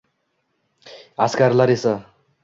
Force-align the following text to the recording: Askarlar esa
Askarlar 1.25 1.69
esa 1.73 1.93